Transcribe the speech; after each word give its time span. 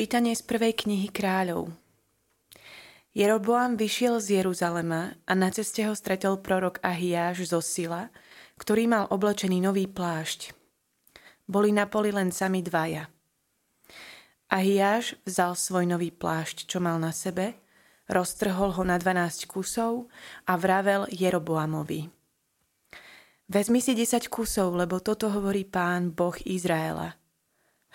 Čítanie 0.00 0.32
z 0.32 0.40
prvej 0.48 0.80
knihy 0.80 1.12
kráľov. 1.12 1.76
Jeroboam 3.12 3.76
vyšiel 3.76 4.16
z 4.16 4.40
Jeruzalema 4.40 5.12
a 5.28 5.32
na 5.36 5.52
ceste 5.52 5.84
ho 5.84 5.92
stretol 5.92 6.40
prorok 6.40 6.80
Ahiáš 6.80 7.44
zo 7.52 7.60
Sila, 7.60 8.08
ktorý 8.56 8.88
mal 8.88 9.12
oblečený 9.12 9.60
nový 9.60 9.84
plášť. 9.84 10.56
Boli 11.44 11.76
na 11.76 11.84
poli 11.84 12.16
len 12.16 12.32
sami 12.32 12.64
dvaja. 12.64 13.12
Ahiáš 14.48 15.20
vzal 15.28 15.52
svoj 15.52 15.84
nový 15.84 16.08
plášť, 16.08 16.64
čo 16.64 16.80
mal 16.80 16.96
na 16.96 17.12
sebe, 17.12 17.60
roztrhol 18.08 18.80
ho 18.80 18.82
na 18.88 18.96
12 18.96 19.52
kusov 19.52 20.08
a 20.48 20.56
vravel 20.56 21.12
Jeroboamovi. 21.12 22.08
Vezmi 23.52 23.84
si 23.84 23.92
10 23.92 24.32
kusov, 24.32 24.72
lebo 24.80 25.04
toto 25.04 25.28
hovorí 25.28 25.68
pán 25.68 26.16
Boh 26.16 26.40
Izraela. 26.48 27.20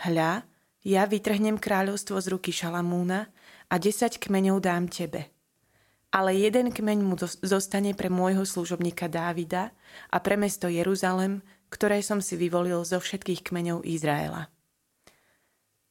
Hľa, 0.06 0.46
ja 0.86 1.10
vytrhnem 1.10 1.58
kráľovstvo 1.58 2.22
z 2.22 2.30
ruky 2.30 2.54
Šalamúna 2.54 3.26
a 3.68 3.76
desať 3.82 4.22
kmeňov 4.22 4.62
dám 4.62 4.86
tebe. 4.86 5.34
Ale 6.14 6.38
jeden 6.38 6.72
kmeň 6.72 7.00
mu 7.02 7.18
zostane 7.44 7.92
pre 7.98 8.08
môjho 8.08 8.46
služobníka 8.46 9.10
Dávida 9.12 9.74
a 10.14 10.18
pre 10.22 10.40
mesto 10.40 10.72
Jeruzalem, 10.72 11.44
ktoré 11.74 12.00
som 12.00 12.24
si 12.24 12.40
vyvolil 12.40 12.86
zo 12.88 13.02
všetkých 13.02 13.44
kmeňov 13.44 13.84
Izraela. 13.84 14.48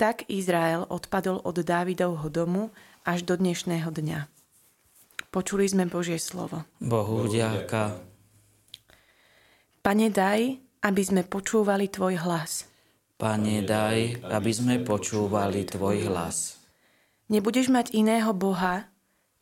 Tak 0.00 0.30
Izrael 0.32 0.86
odpadol 0.88 1.44
od 1.44 1.60
Dávidovho 1.60 2.30
domu 2.32 2.72
až 3.04 3.26
do 3.26 3.36
dnešného 3.36 3.90
dňa. 3.92 4.30
Počuli 5.28 5.66
sme 5.68 5.90
Božie 5.90 6.16
slovo. 6.22 6.62
Bohu 6.78 7.26
ďaká. 7.26 7.98
Pane, 9.84 10.08
daj, 10.08 10.56
aby 10.86 11.02
sme 11.04 11.26
počúvali 11.26 11.92
Tvoj 11.92 12.22
hlas. 12.24 12.73
Pane, 13.14 13.62
daj, 13.62 14.26
aby 14.26 14.50
sme 14.50 14.82
počúvali 14.82 15.62
Tvoj 15.62 16.10
hlas. 16.10 16.58
Nebudeš 17.30 17.70
mať 17.70 17.94
iného 17.94 18.34
Boha, 18.34 18.90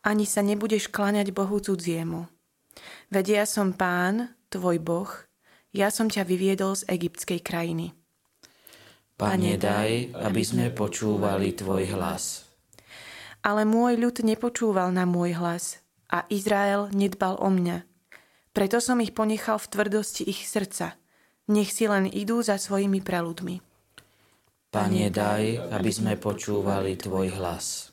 ani 0.04 0.28
sa 0.28 0.44
nebudeš 0.44 0.92
klaňať 0.92 1.33
Bohu 1.33 1.56
cudziemu. 1.56 2.28
Veď 3.08 3.41
ja 3.41 3.44
som 3.48 3.72
Pán, 3.72 4.36
Tvoj 4.52 4.77
Boh, 4.77 5.08
ja 5.72 5.88
som 5.88 6.12
ťa 6.12 6.28
vyviedol 6.28 6.77
z 6.77 6.84
egyptskej 6.84 7.41
krajiny. 7.41 7.97
Pane, 9.16 9.56
daj, 9.56 10.20
aby 10.20 10.42
sme 10.44 10.69
počúvali 10.69 11.56
Tvoj 11.56 11.97
hlas. 11.97 12.44
Ale 13.41 13.64
môj 13.64 13.97
ľud 13.97 14.20
nepočúval 14.20 14.92
na 14.92 15.08
môj 15.08 15.32
hlas 15.41 15.80
a 16.12 16.28
Izrael 16.28 16.92
nedbal 16.92 17.41
o 17.41 17.48
mňa. 17.48 17.88
Preto 18.52 18.84
som 18.84 19.00
ich 19.00 19.16
ponechal 19.16 19.56
v 19.56 19.70
tvrdosti 19.72 20.28
ich 20.28 20.44
srdca– 20.44 20.92
nech 21.53 21.70
si 21.70 21.84
len 21.84 22.08
idú 22.08 22.41
za 22.41 22.56
svojimi 22.56 23.05
preludmi. 23.05 23.61
Pane, 24.72 25.12
daj, 25.12 25.69
aby 25.69 25.91
sme 25.92 26.17
počúvali 26.17 26.97
Tvoj 26.97 27.36
hlas. 27.36 27.92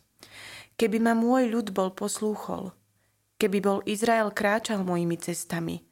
Keby 0.80 1.04
ma 1.04 1.12
môj 1.12 1.52
ľud 1.52 1.76
bol 1.76 1.92
poslúchol, 1.92 2.72
keby 3.36 3.58
bol 3.60 3.80
Izrael 3.84 4.32
kráčal 4.32 4.88
mojimi 4.88 5.20
cestami, 5.20 5.84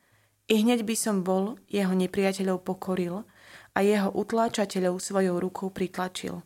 i 0.48 0.64
hneď 0.64 0.88
by 0.88 0.96
som 0.96 1.28
bol 1.28 1.60
jeho 1.68 1.92
nepriateľov 1.92 2.64
pokoril 2.64 3.28
a 3.76 3.84
jeho 3.84 4.16
utláčateľov 4.16 5.04
svojou 5.04 5.44
rukou 5.44 5.76
pritlačil. 5.76 6.40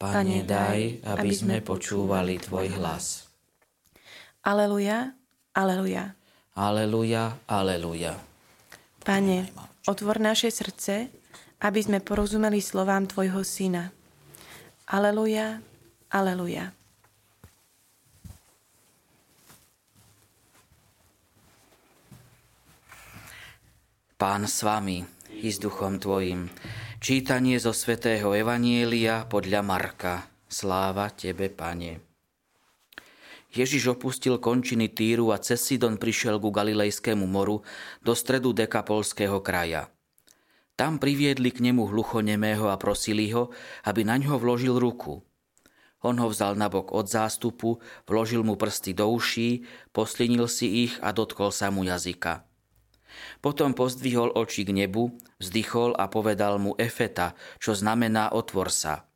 Pane, 0.00 0.48
daj, 0.48 1.04
aby 1.04 1.30
sme 1.36 1.60
počúvali 1.60 2.40
Tvoj 2.40 2.72
hlas. 2.80 3.28
Aleluja, 4.40 5.12
aleluja. 5.52 6.16
Aleluja, 6.56 7.36
aleluja. 7.44 8.16
Pane, 9.04 9.52
Otvor 9.88 10.20
naše 10.20 10.52
srdce, 10.52 11.08
aby 11.64 11.80
sme 11.80 12.04
porozumeli 12.04 12.60
slovám 12.60 13.08
Tvojho 13.08 13.40
Syna. 13.40 13.88
Aleluja, 14.92 15.62
aleluja. 16.12 16.76
Pán 24.20 24.44
s 24.44 24.60
vami 24.60 25.00
i 25.40 25.48
s 25.48 25.56
duchom 25.56 25.96
Tvojim. 25.96 26.52
Čítanie 27.00 27.56
zo 27.56 27.72
svätého 27.72 28.36
Evanielia 28.36 29.24
podľa 29.24 29.64
Marka. 29.64 30.28
Sláva 30.44 31.08
Tebe, 31.08 31.48
Pane. 31.48 32.09
Ježiš 33.50 33.98
opustil 33.98 34.38
končiny 34.38 34.86
Týru 34.94 35.34
a 35.34 35.42
cez 35.42 35.58
Sidon 35.58 35.98
prišiel 35.98 36.38
ku 36.38 36.54
Galilejskému 36.54 37.26
moru 37.26 37.66
do 37.98 38.14
stredu 38.14 38.54
Dekapolského 38.54 39.42
kraja. 39.42 39.90
Tam 40.78 41.02
priviedli 41.02 41.50
k 41.50 41.60
nemu 41.60 41.90
hluchonemého 41.90 42.70
a 42.70 42.78
prosili 42.78 43.28
ho, 43.34 43.50
aby 43.82 44.06
na 44.06 44.16
ňo 44.22 44.38
vložil 44.38 44.78
ruku. 44.78 45.20
On 46.00 46.16
ho 46.16 46.32
vzal 46.32 46.56
nabok 46.56 46.96
od 46.96 47.10
zástupu, 47.10 47.82
vložil 48.08 48.40
mu 48.40 48.56
prsty 48.56 48.96
do 48.96 49.10
uší, 49.12 49.66
poslinil 49.92 50.48
si 50.48 50.88
ich 50.88 50.96
a 51.04 51.12
dotkol 51.12 51.52
sa 51.52 51.68
mu 51.68 51.84
jazyka. 51.84 52.46
Potom 53.44 53.76
pozdvihol 53.76 54.32
oči 54.32 54.64
k 54.64 54.72
nebu, 54.72 55.12
vzdychol 55.42 55.98
a 55.98 56.08
povedal 56.08 56.56
mu 56.56 56.78
Efeta, 56.78 57.36
čo 57.58 57.74
znamená 57.76 58.32
otvor 58.32 58.70
sa– 58.72 59.04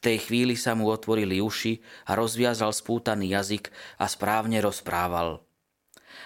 tej 0.00 0.16
chvíli 0.26 0.56
sa 0.56 0.72
mu 0.72 0.88
otvorili 0.88 1.38
uši 1.44 1.80
a 2.08 2.16
rozviazal 2.16 2.72
spútaný 2.72 3.36
jazyk 3.36 3.68
a 4.00 4.08
správne 4.08 4.58
rozprával. 4.64 5.44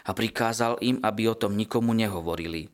A 0.05 0.11
prikázal 0.15 0.79
im, 0.81 1.03
aby 1.03 1.29
o 1.31 1.39
tom 1.39 1.59
nikomu 1.59 1.93
nehovorili. 1.95 2.71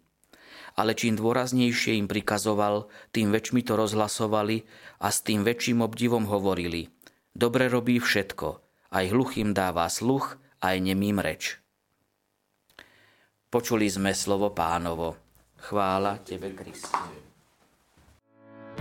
Ale 0.79 0.95
čím 0.95 1.19
dôraznejšie 1.19 1.99
im 1.99 2.07
prikazoval, 2.07 2.87
tým 3.11 3.35
väčšmi 3.35 3.67
to 3.67 3.75
rozhlasovali 3.75 4.63
a 5.03 5.09
s 5.11 5.25
tým 5.27 5.43
väčším 5.43 5.83
obdivom 5.83 6.31
hovorili. 6.31 6.89
Dobre 7.35 7.67
robí 7.67 7.99
všetko, 7.99 8.49
aj 8.95 9.05
hluchým 9.11 9.55
dáva 9.55 9.91
sluch, 9.91 10.39
aj 10.63 10.77
nemým 10.79 11.19
reč. 11.19 11.59
Počuli 13.51 13.91
sme 13.91 14.15
slovo 14.15 14.55
pánovo. 14.55 15.19
Chvála 15.59 16.23
Tebe, 16.23 16.55
Kriste. 16.55 17.30